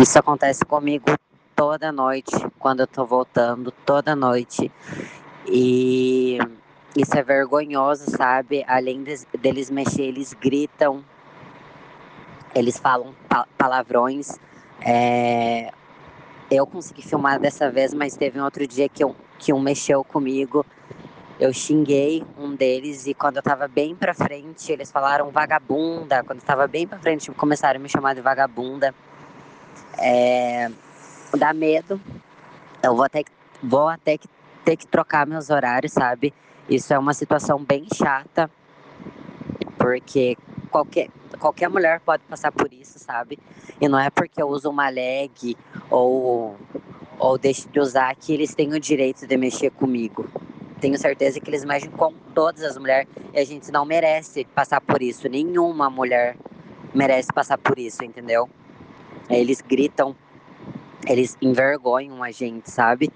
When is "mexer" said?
9.68-10.04, 49.36-49.70